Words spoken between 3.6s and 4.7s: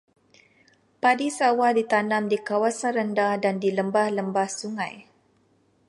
di lembah-lembah